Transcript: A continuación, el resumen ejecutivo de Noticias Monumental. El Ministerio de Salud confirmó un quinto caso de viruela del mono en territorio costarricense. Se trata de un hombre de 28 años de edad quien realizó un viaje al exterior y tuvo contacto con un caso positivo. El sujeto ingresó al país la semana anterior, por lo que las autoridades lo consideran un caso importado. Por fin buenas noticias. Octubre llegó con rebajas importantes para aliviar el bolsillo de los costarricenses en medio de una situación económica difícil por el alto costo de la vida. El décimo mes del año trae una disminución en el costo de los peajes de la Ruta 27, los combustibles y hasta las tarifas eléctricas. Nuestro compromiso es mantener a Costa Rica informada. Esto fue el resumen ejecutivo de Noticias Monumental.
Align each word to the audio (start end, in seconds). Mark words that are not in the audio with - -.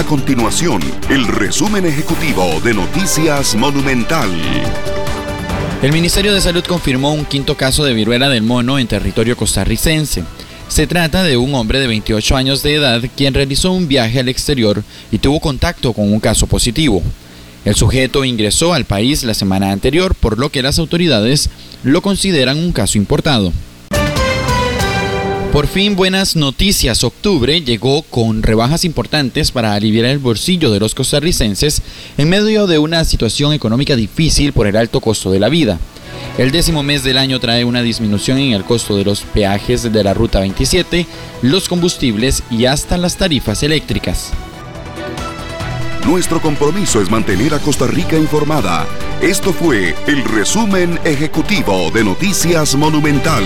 A 0.00 0.04
continuación, 0.04 0.80
el 1.10 1.26
resumen 1.26 1.84
ejecutivo 1.84 2.58
de 2.64 2.72
Noticias 2.72 3.54
Monumental. 3.54 4.30
El 5.82 5.92
Ministerio 5.92 6.32
de 6.32 6.40
Salud 6.40 6.64
confirmó 6.64 7.12
un 7.12 7.26
quinto 7.26 7.54
caso 7.54 7.84
de 7.84 7.92
viruela 7.92 8.30
del 8.30 8.42
mono 8.42 8.78
en 8.78 8.86
territorio 8.86 9.36
costarricense. 9.36 10.24
Se 10.68 10.86
trata 10.86 11.22
de 11.22 11.36
un 11.36 11.54
hombre 11.54 11.80
de 11.80 11.86
28 11.86 12.34
años 12.34 12.62
de 12.62 12.76
edad 12.76 13.02
quien 13.14 13.34
realizó 13.34 13.72
un 13.72 13.88
viaje 13.88 14.18
al 14.20 14.30
exterior 14.30 14.82
y 15.12 15.18
tuvo 15.18 15.38
contacto 15.38 15.92
con 15.92 16.10
un 16.10 16.18
caso 16.18 16.46
positivo. 16.46 17.02
El 17.66 17.74
sujeto 17.74 18.24
ingresó 18.24 18.72
al 18.72 18.86
país 18.86 19.22
la 19.22 19.34
semana 19.34 19.70
anterior, 19.70 20.14
por 20.14 20.38
lo 20.38 20.48
que 20.48 20.62
las 20.62 20.78
autoridades 20.78 21.50
lo 21.84 22.00
consideran 22.00 22.56
un 22.56 22.72
caso 22.72 22.96
importado. 22.96 23.52
Por 25.52 25.66
fin 25.66 25.96
buenas 25.96 26.36
noticias. 26.36 27.02
Octubre 27.02 27.60
llegó 27.60 28.02
con 28.02 28.44
rebajas 28.44 28.84
importantes 28.84 29.50
para 29.50 29.74
aliviar 29.74 30.04
el 30.06 30.20
bolsillo 30.20 30.70
de 30.70 30.78
los 30.78 30.94
costarricenses 30.94 31.82
en 32.16 32.28
medio 32.28 32.68
de 32.68 32.78
una 32.78 33.04
situación 33.04 33.52
económica 33.52 33.96
difícil 33.96 34.52
por 34.52 34.68
el 34.68 34.76
alto 34.76 35.00
costo 35.00 35.32
de 35.32 35.40
la 35.40 35.48
vida. 35.48 35.80
El 36.38 36.52
décimo 36.52 36.84
mes 36.84 37.02
del 37.02 37.18
año 37.18 37.40
trae 37.40 37.64
una 37.64 37.82
disminución 37.82 38.38
en 38.38 38.52
el 38.52 38.62
costo 38.62 38.96
de 38.96 39.04
los 39.04 39.22
peajes 39.22 39.92
de 39.92 40.04
la 40.04 40.14
Ruta 40.14 40.38
27, 40.38 41.04
los 41.42 41.68
combustibles 41.68 42.44
y 42.48 42.66
hasta 42.66 42.96
las 42.96 43.16
tarifas 43.16 43.64
eléctricas. 43.64 44.30
Nuestro 46.06 46.40
compromiso 46.40 47.02
es 47.02 47.10
mantener 47.10 47.54
a 47.54 47.58
Costa 47.58 47.88
Rica 47.88 48.16
informada. 48.16 48.86
Esto 49.20 49.52
fue 49.52 49.96
el 50.06 50.24
resumen 50.24 51.00
ejecutivo 51.04 51.90
de 51.90 52.04
Noticias 52.04 52.76
Monumental. 52.76 53.44